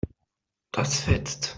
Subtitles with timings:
[0.71, 1.49] Das fetzt.